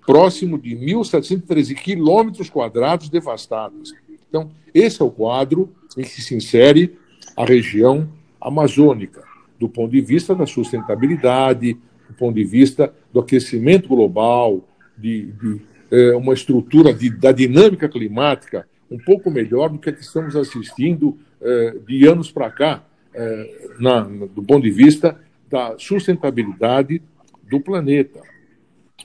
[0.06, 3.94] próximo de 1.713 quilômetros quadrados devastados.
[4.32, 6.98] Então, esse é o quadro em que se insere
[7.36, 9.22] a região amazônica,
[9.60, 11.74] do ponto de vista da sustentabilidade,
[12.08, 14.66] do ponto de vista do aquecimento global,
[14.98, 19.94] de, de é, uma estrutura de, da dinâmica climática um pouco melhor do que a
[19.94, 25.76] que estamos assistindo é, de anos para cá, é, na, do ponto de vista da
[25.78, 27.02] sustentabilidade
[27.50, 28.22] do planeta.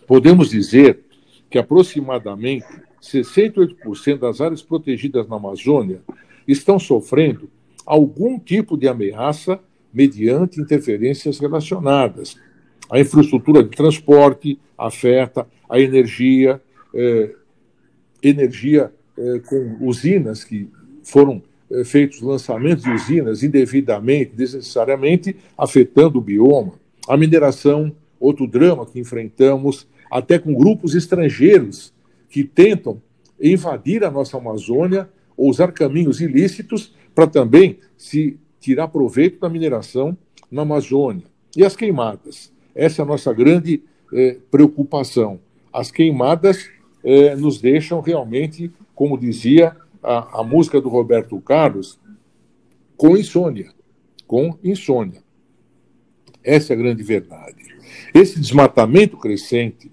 [0.07, 1.01] Podemos dizer
[1.51, 2.67] que aproximadamente
[3.13, 6.01] 68% das áreas protegidas na Amazônia
[6.47, 7.49] estão sofrendo
[7.85, 9.61] algum tipo de ameaça
[9.93, 12.37] mediante interferências relacionadas.
[12.91, 16.61] A infraestrutura de transporte afeta, a energia,
[16.95, 17.35] eh,
[18.23, 20.69] energia eh, com usinas que
[21.03, 26.75] foram eh, feitos lançamentos de usinas indevidamente, desnecessariamente, afetando o bioma.
[27.09, 31.93] A mineração, outro drama que enfrentamos, até com grupos estrangeiros
[32.29, 33.01] que tentam
[33.41, 40.17] invadir a nossa Amazônia ou usar caminhos ilícitos para também se tirar proveito da mineração
[40.51, 41.27] na Amazônia.
[41.57, 42.53] E as queimadas?
[42.75, 45.41] Essa é a nossa grande eh, preocupação.
[45.73, 46.69] As queimadas
[47.05, 51.99] eh, nos deixam realmente, como dizia a, a música do Roberto Carlos,
[52.97, 53.71] com insônia.
[54.27, 55.23] Com insônia.
[56.43, 57.65] Essa é a grande verdade.
[58.15, 59.91] Esse desmatamento crescente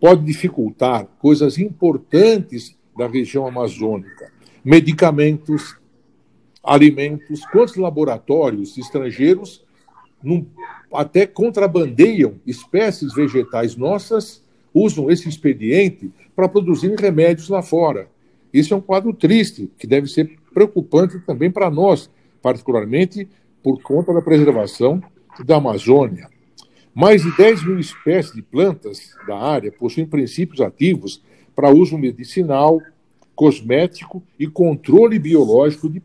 [0.00, 4.32] pode dificultar coisas importantes da região amazônica.
[4.64, 5.76] Medicamentos,
[6.64, 9.64] alimentos, quantos laboratórios estrangeiros
[10.22, 10.46] num,
[10.92, 18.08] até contrabandeiam espécies vegetais nossas, usam esse expediente para produzir remédios lá fora.
[18.52, 22.10] Isso é um quadro triste, que deve ser preocupante também para nós,
[22.42, 23.28] particularmente
[23.62, 25.02] por conta da preservação
[25.44, 26.28] da Amazônia.
[26.94, 31.22] Mais de 10 mil espécies de plantas da área possuem princípios ativos
[31.54, 32.80] para uso medicinal,
[33.34, 36.02] cosmético e controle biológico de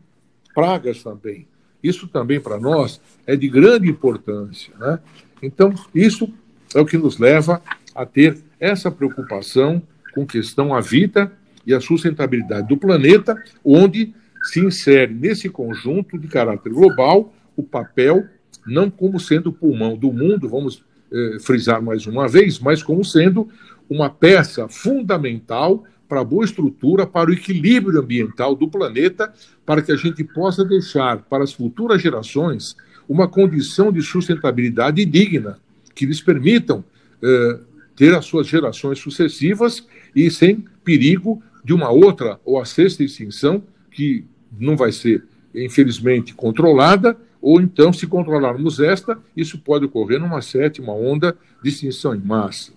[0.54, 1.46] pragas também.
[1.82, 4.72] Isso também para nós é de grande importância.
[4.78, 4.98] Né?
[5.42, 6.32] Então, isso
[6.74, 7.60] é o que nos leva
[7.94, 9.82] a ter essa preocupação
[10.14, 11.32] com questão à vida
[11.66, 18.26] e à sustentabilidade do planeta, onde se insere nesse conjunto de caráter global o papel,
[18.66, 23.04] não como sendo o pulmão do mundo, vamos eh, frisar mais uma vez, mas como
[23.04, 23.48] sendo
[23.88, 29.32] uma peça fundamental para a boa estrutura, para o equilíbrio ambiental do planeta,
[29.64, 32.76] para que a gente possa deixar para as futuras gerações
[33.08, 35.58] uma condição de sustentabilidade digna,
[35.94, 36.84] que lhes permitam
[37.22, 37.58] eh,
[37.96, 43.62] ter as suas gerações sucessivas e sem perigo de uma outra ou a sexta extinção,
[43.90, 44.24] que
[44.58, 45.24] não vai ser,
[45.54, 47.16] infelizmente, controlada,
[47.48, 52.72] ou então, se controlarmos esta, isso pode ocorrer numa sétima onda de extinção em massa.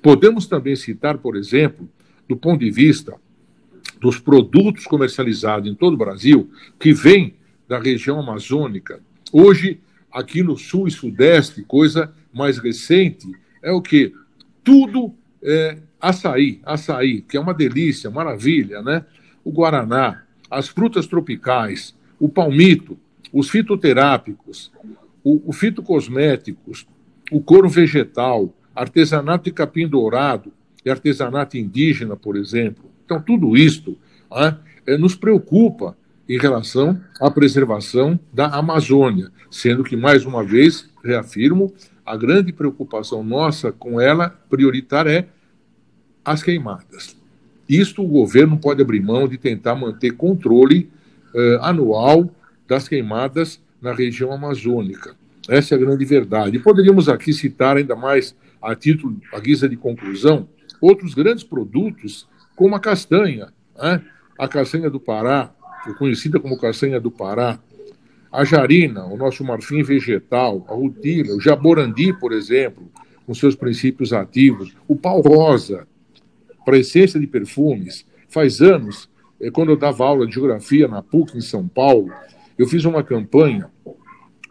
[0.00, 1.86] Podemos também citar, por exemplo,
[2.26, 3.12] do ponto de vista
[4.00, 6.50] dos produtos comercializados em todo o Brasil,
[6.80, 7.34] que vêm
[7.68, 9.00] da região amazônica.
[9.30, 13.30] Hoje, aqui no sul e sudeste, coisa mais recente,
[13.62, 14.14] é o que?
[14.64, 19.04] Tudo é açaí, açaí, que é uma delícia, maravilha, né?
[19.44, 22.98] O guaraná, as frutas tropicais, o palmito,
[23.32, 24.72] os fitoterápicos,
[25.22, 26.86] o, o fitocosméticos,
[27.30, 30.52] o couro vegetal, artesanato de capim dourado,
[30.84, 32.84] e artesanato indígena, por exemplo.
[33.04, 33.98] Então, tudo isto
[34.30, 34.56] né,
[34.96, 35.96] nos preocupa
[36.28, 41.72] em relação à preservação da Amazônia, sendo que, mais uma vez, reafirmo,
[42.04, 45.26] a grande preocupação nossa com ela, prioritária, é
[46.24, 47.16] as queimadas.
[47.68, 50.88] Isto o governo pode abrir mão de tentar manter controle
[51.34, 52.30] eh, anual
[52.66, 55.14] das queimadas na região amazônica.
[55.48, 56.58] Essa é a grande verdade.
[56.58, 60.48] Poderíamos aqui citar ainda mais, a título, a guisa de conclusão,
[60.80, 64.02] outros grandes produtos, como a castanha, né?
[64.38, 65.52] a castanha do Pará,
[65.98, 67.60] conhecida como castanha do Pará,
[68.32, 72.90] a jarina, o nosso marfim vegetal, a rutila, o jaborandi, por exemplo,
[73.24, 75.86] com seus princípios ativos, o pau rosa,
[76.64, 78.04] para essência de perfumes.
[78.28, 79.08] Faz anos,
[79.40, 82.12] eh, quando eu dava aula de geografia na PUC em São Paulo,
[82.58, 83.70] eu fiz uma campanha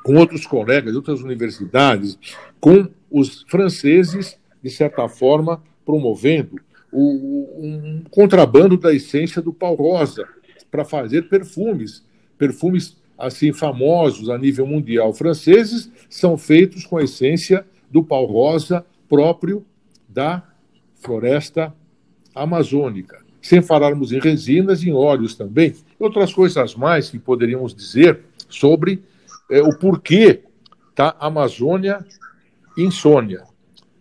[0.04, 2.18] com outros colegas de outras universidades,
[2.60, 6.60] com os franceses, de certa forma, promovendo
[6.92, 10.28] o, um contrabando da essência do pau rosa
[10.70, 12.06] para fazer perfumes,
[12.38, 18.86] perfumes assim famosos a nível mundial franceses são feitos com a essência do pau rosa
[19.10, 19.66] próprio
[20.08, 20.44] da
[20.96, 21.74] floresta
[22.34, 23.25] amazônica.
[23.46, 29.04] Sem falarmos em resinas e em óleos também, outras coisas mais que poderíamos dizer sobre
[29.52, 30.42] é, o porquê
[30.96, 32.04] da Amazônia
[32.76, 33.44] insônia.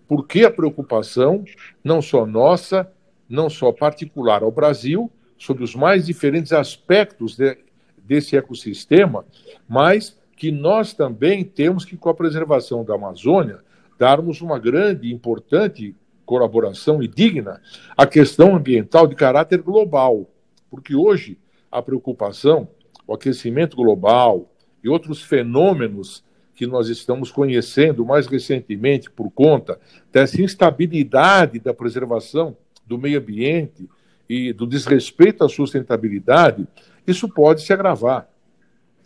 [0.08, 1.44] Por que a preocupação,
[1.84, 2.90] não só nossa,
[3.28, 7.58] não só particular ao Brasil, sobre os mais diferentes aspectos de,
[7.98, 9.26] desse ecossistema,
[9.68, 13.58] mas que nós também temos que, com a preservação da Amazônia,
[13.98, 17.60] darmos uma grande e importante colaboração e digna
[17.96, 20.28] à questão ambiental de caráter global.
[20.70, 21.38] Porque hoje
[21.70, 22.68] a preocupação,
[23.06, 24.50] o aquecimento global
[24.82, 29.78] e outros fenômenos que nós estamos conhecendo mais recentemente por conta
[30.12, 32.56] dessa instabilidade da preservação
[32.86, 33.88] do meio ambiente
[34.28, 36.66] e do desrespeito à sustentabilidade,
[37.06, 38.28] isso pode se agravar.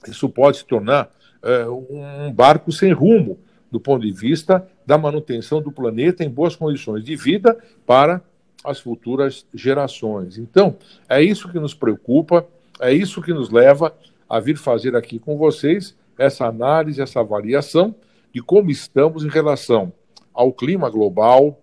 [0.07, 1.11] Isso pode se tornar
[1.43, 3.39] é, um barco sem rumo
[3.71, 8.23] do ponto de vista da manutenção do planeta em boas condições de vida para
[8.65, 10.39] as futuras gerações.
[10.39, 12.49] Então, é isso que nos preocupa,
[12.81, 13.95] é isso que nos leva
[14.27, 17.95] a vir fazer aqui com vocês essa análise, essa avaliação
[18.33, 19.93] de como estamos em relação
[20.33, 21.61] ao clima global,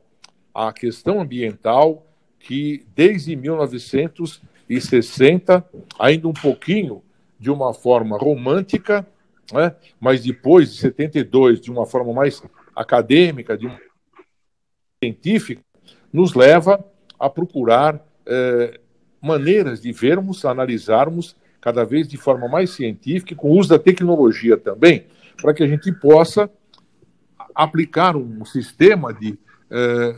[0.54, 2.06] à questão ambiental,
[2.40, 7.02] que desde 1960, ainda um pouquinho
[7.40, 9.04] de uma forma romântica,
[9.52, 9.74] né?
[10.00, 12.40] mas depois de 72, de uma forma mais
[12.76, 13.80] acadêmica, de uma
[15.04, 15.62] científica,
[16.12, 16.84] nos leva
[17.20, 18.80] a procurar eh,
[19.22, 24.58] maneiras de vermos, analisarmos cada vez de forma mais científica, com o uso da tecnologia
[24.58, 25.08] também,
[25.42, 26.50] para que a gente possa
[27.54, 29.38] aplicar um sistema de,
[29.72, 30.16] eh,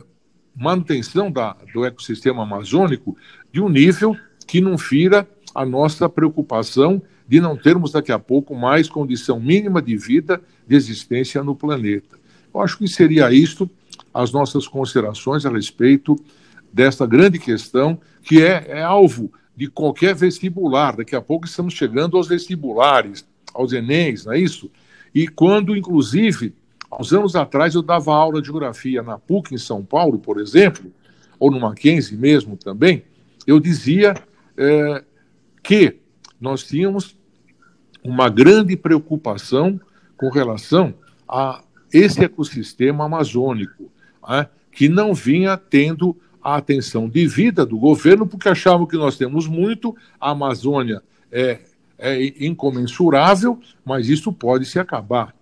[0.58, 3.16] manutenção da, do ecossistema amazônico
[3.51, 8.55] de um nível que não fira a nossa preocupação de não termos daqui a pouco
[8.55, 12.16] mais condição mínima de vida, de existência no planeta.
[12.58, 13.70] Eu acho que seria isto
[14.14, 16.16] as nossas considerações a respeito
[16.74, 20.95] desta grande questão que é, é alvo de qualquer vestibular.
[20.95, 24.70] Daqui a pouco estamos chegando aos vestibulares, aos Enems, não é isso?
[25.14, 26.53] E quando, inclusive,
[26.89, 30.39] Há uns anos atrás eu dava aula de geografia na PUC em São Paulo, por
[30.39, 30.91] exemplo,
[31.38, 33.03] ou no Mackenzie mesmo também,
[33.45, 34.16] eu dizia
[34.55, 35.03] é,
[35.62, 35.97] que
[36.39, 37.18] nós tínhamos
[38.03, 39.80] uma grande preocupação
[40.16, 40.93] com relação
[41.28, 41.62] a
[41.93, 43.91] esse ecossistema amazônico,
[44.27, 49.47] né, que não vinha tendo a atenção devida do governo, porque achavam que nós temos
[49.47, 51.59] muito, a Amazônia é,
[51.97, 55.35] é incomensurável, mas isso pode se acabar.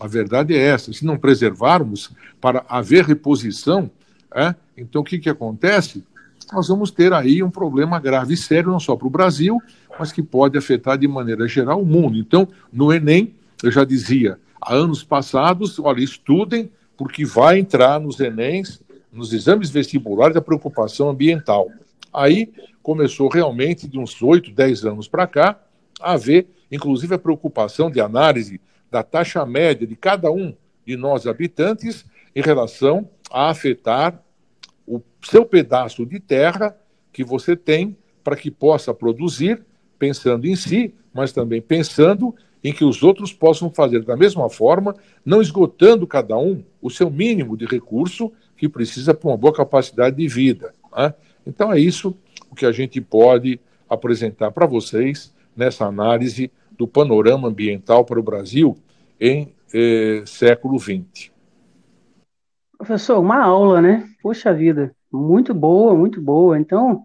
[0.00, 0.92] A verdade é essa.
[0.92, 3.90] Se não preservarmos para haver reposição,
[4.34, 6.04] é, então o que, que acontece?
[6.52, 9.58] Nós vamos ter aí um problema grave e sério, não só para o Brasil,
[9.98, 12.18] mas que pode afetar de maneira geral o mundo.
[12.18, 18.20] Então, no Enem, eu já dizia, há anos passados, olha, estudem, porque vai entrar nos
[18.20, 18.80] Enems,
[19.12, 21.68] nos exames vestibulares, a preocupação ambiental.
[22.12, 22.52] Aí
[22.82, 25.60] começou realmente, de uns 8, 10 anos para cá,
[26.00, 28.60] a haver, inclusive, a preocupação de análise
[28.90, 30.54] da taxa média de cada um
[30.86, 32.04] de nós habitantes
[32.34, 34.22] em relação a afetar
[34.86, 36.76] o seu pedaço de terra
[37.12, 39.64] que você tem para que possa produzir,
[39.98, 44.94] pensando em si, mas também pensando em que os outros possam fazer da mesma forma,
[45.24, 50.16] não esgotando cada um o seu mínimo de recurso que precisa para uma boa capacidade
[50.16, 50.72] de vida.
[50.96, 51.14] Né?
[51.46, 52.16] Então é isso
[52.50, 58.22] o que a gente pode apresentar para vocês nessa análise do panorama ambiental para o
[58.22, 58.76] Brasil
[59.20, 61.30] em eh, século XX.
[62.76, 64.08] Professor, uma aula, né?
[64.22, 66.58] Poxa vida, muito boa, muito boa.
[66.58, 67.02] Então,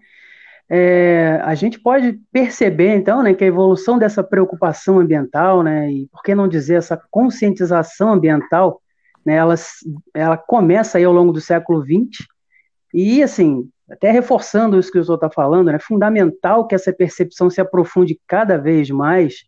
[0.70, 6.08] é, a gente pode perceber, então, né, que a evolução dessa preocupação ambiental, né, e
[6.08, 8.82] por que não dizer essa conscientização ambiental,
[9.26, 9.56] né, ela,
[10.14, 12.26] ela começa aí ao longo do século XX,
[12.94, 16.92] e, assim, até reforçando isso que o senhor está falando, é né, fundamental que essa
[16.92, 19.46] percepção se aprofunde cada vez mais,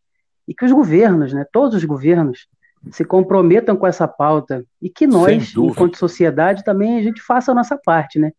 [0.48, 2.48] e que os governos, né, todos os governos,
[2.92, 7.56] se comprometam com essa pauta e que nós, enquanto sociedade, também a gente faça a
[7.56, 8.32] nossa parte, né?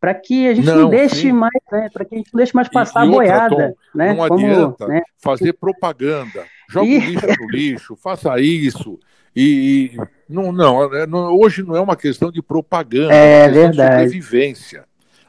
[0.00, 1.32] Para que a gente não, não deixe sim.
[1.32, 1.88] mais, né?
[1.92, 4.14] Para que a gente não deixe mais passar e, e a boiada, Tom, né?
[4.14, 5.02] Não Como, adianta né?
[5.18, 6.44] fazer propaganda.
[6.68, 6.98] Joga e...
[6.98, 8.98] o lixo no lixo, faça isso.
[9.34, 13.48] E, e não, não, é, não, hoje não é uma questão de propaganda, é, é
[13.48, 13.76] verdade.
[13.76, 14.84] de sobrevivência.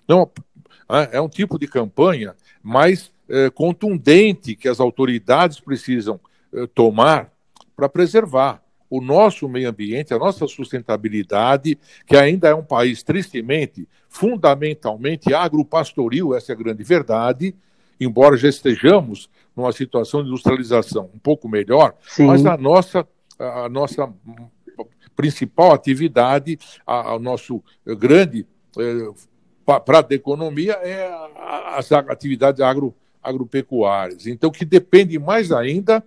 [0.08, 0.30] Não,
[0.90, 6.20] é, é um tipo de campanha mais é, contundente que as autoridades precisam
[6.54, 7.30] é, tomar
[7.76, 13.88] para preservar o nosso meio ambiente, a nossa sustentabilidade, que ainda é um país tristemente,
[14.08, 17.56] fundamentalmente agropastoril, essa é a grande verdade,
[18.00, 22.28] embora já estejamos numa situação de industrialização um pouco melhor, Sim.
[22.28, 23.08] mas a nossa,
[23.40, 24.12] a nossa
[25.16, 28.46] principal atividade, o nosso grande
[28.78, 31.12] é, prato da economia é
[31.76, 34.28] as atividades agro, agropecuárias.
[34.28, 36.04] Então, que depende mais ainda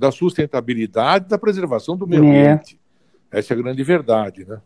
[0.00, 2.26] da sustentabilidade da preservação do meio é.
[2.26, 2.80] ambiente.
[3.30, 4.58] Essa é a grande verdade, né?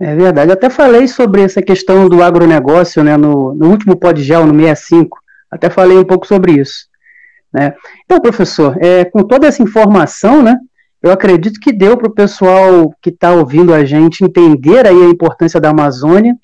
[0.00, 0.48] É verdade.
[0.48, 5.18] Eu até falei sobre essa questão do agronegócio né, no, no último PodGel, no 65.
[5.50, 6.86] Até falei um pouco sobre isso.
[7.52, 7.74] Né?
[8.04, 10.56] Então, professor, é, com toda essa informação, né,
[11.02, 15.10] eu acredito que deu para o pessoal que está ouvindo a gente entender aí a
[15.10, 16.34] importância da Amazônia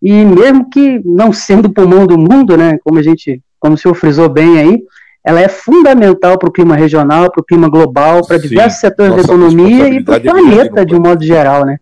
[0.00, 3.78] e mesmo que não sendo o pulmão do mundo, né, como a gente como o
[3.78, 4.82] senhor frisou bem aí,
[5.24, 9.22] ela é fundamental para o clima regional, para o clima global, para diversos setores da
[9.22, 11.78] economia e para o planeta de um modo geral, né?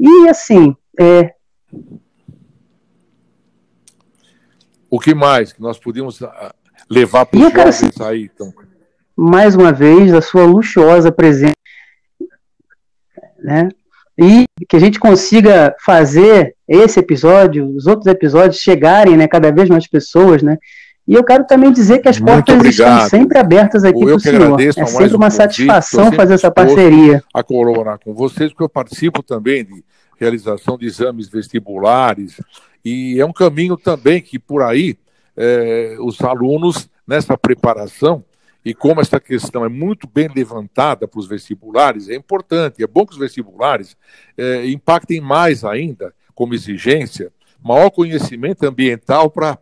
[0.00, 1.34] E assim, é...
[4.88, 6.54] o que mais que nós podíamos ah,
[6.90, 8.50] levar para os jovens aí, então?
[9.14, 11.52] Mais uma vez, a sua luxuosa presença,
[13.40, 13.68] né?
[14.18, 19.68] E que a gente consiga fazer esse episódio, os outros episódios chegarem, né, cada vez
[19.68, 20.56] mais pessoas, né?
[21.06, 24.60] E eu quero também dizer que as portas estão sempre abertas aqui para o senhor.
[24.60, 27.22] É sempre uma satisfação fazer essa parceria.
[27.32, 29.84] A colaborar com vocês, porque eu participo também de
[30.18, 32.40] realização de exames vestibulares,
[32.84, 34.96] e é um caminho também que por aí
[35.36, 38.24] é, os alunos, nessa preparação,
[38.64, 43.04] e como essa questão é muito bem levantada para os vestibulares, é importante, é bom
[43.04, 43.94] que os vestibulares
[44.38, 47.30] é, impactem mais ainda, como exigência,
[47.62, 49.58] maior conhecimento ambiental para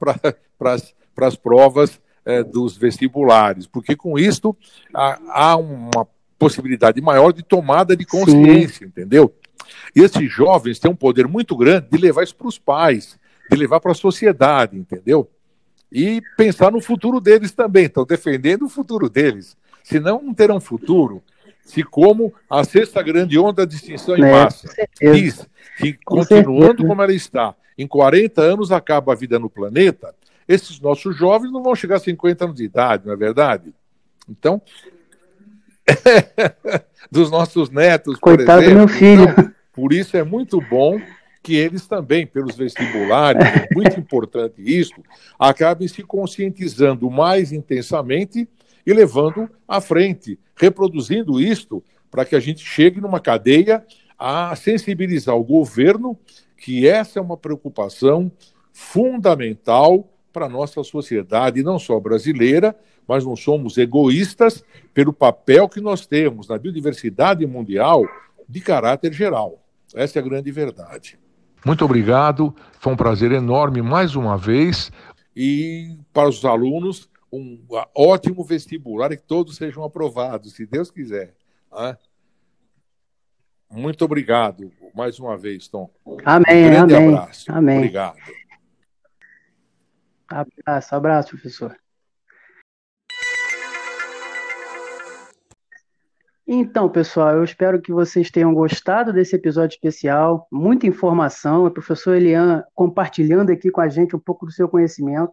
[1.14, 4.56] para as provas eh, dos vestibulares, porque com isto
[4.94, 6.06] há, há uma
[6.38, 8.86] possibilidade maior de tomada de consciência, Sim.
[8.86, 9.34] entendeu?
[9.94, 13.18] E esses jovens têm um poder muito grande de levar isso para os pais,
[13.50, 15.30] de levar para a sociedade, entendeu?
[15.90, 19.56] E pensar no futuro deles também, estão defendendo o futuro deles.
[19.84, 21.22] Senão não terão futuro.
[21.64, 24.68] Se como a sexta grande onda de extinção em é, massa
[25.00, 25.46] diz
[25.78, 26.88] que com continuando certeza.
[26.88, 30.14] como ela está, em 40 anos acaba a vida no planeta,
[30.46, 33.72] esses nossos jovens não vão chegar a 50 anos de idade, não é verdade?
[34.28, 34.60] Então,
[37.10, 38.78] dos nossos netos, Coitado por exemplo.
[38.78, 39.22] meu filho.
[39.24, 41.00] Então, por isso é muito bom
[41.42, 44.94] que eles também, pelos vestibulares, é muito importante isso,
[45.38, 48.48] acabem se conscientizando mais intensamente
[48.86, 53.84] e levando à frente, reproduzindo isto para que a gente chegue numa cadeia
[54.18, 56.16] a sensibilizar o governo
[56.56, 58.30] que essa é uma preocupação
[58.72, 62.74] fundamental para a nossa sociedade, não só brasileira,
[63.06, 64.64] mas não somos egoístas
[64.94, 68.04] pelo papel que nós temos na biodiversidade mundial
[68.48, 69.62] de caráter geral.
[69.94, 71.18] Essa é a grande verdade.
[71.64, 74.90] Muito obrigado, foi um prazer enorme mais uma vez.
[75.34, 77.60] E para os alunos, um
[77.94, 81.34] ótimo vestibular e que todos sejam aprovados, se Deus quiser.
[81.72, 81.96] Né?
[83.70, 85.88] Muito obrigado mais uma vez, Tom.
[86.24, 87.14] Amém, um grande amém.
[87.14, 87.52] abraço.
[87.52, 87.78] Amém.
[87.78, 88.18] Obrigado.
[90.32, 91.76] Abraço, abraço, professor.
[96.46, 100.46] Então, pessoal, eu espero que vocês tenham gostado desse episódio especial.
[100.50, 105.32] Muita informação, o professor Elian compartilhando aqui com a gente um pouco do seu conhecimento.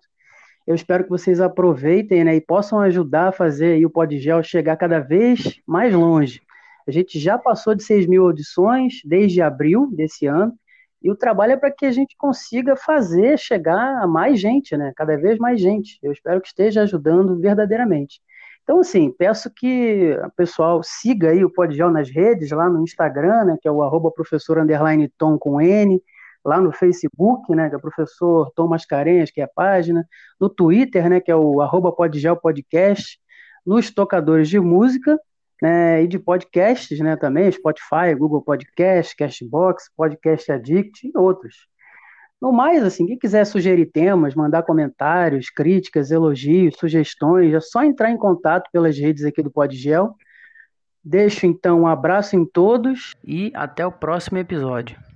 [0.67, 4.99] Eu espero que vocês aproveitem né, e possam ajudar a fazer o Podgel chegar cada
[4.99, 6.41] vez mais longe.
[6.87, 10.53] A gente já passou de 6 mil audições desde abril desse ano
[11.01, 14.91] e o trabalho é para que a gente consiga fazer chegar a mais gente, né?
[14.95, 15.97] Cada vez mais gente.
[16.03, 18.21] Eu espero que esteja ajudando verdadeiramente.
[18.63, 23.45] Então, assim, peço que o pessoal siga aí o Podgel nas redes, lá no Instagram,
[23.45, 25.99] né, que é o arroba professor underline Tom com N,
[26.45, 30.07] lá no Facebook, né, que é o professor Tom Mascarenhas, que é a página,
[30.39, 33.19] no Twitter, né, que é o arroba Podgel Podcast,
[33.65, 35.19] nos tocadores de música,
[35.61, 41.67] né, e de podcasts, né, também, Spotify, Google Podcast, Castbox, Podcast Addict e outros.
[42.41, 48.09] No mais, assim, quem quiser sugerir temas, mandar comentários, críticas, elogios, sugestões, é só entrar
[48.11, 50.15] em contato pelas redes aqui do Podgel.
[51.03, 55.08] Deixo então um abraço em todos e até o próximo episódio.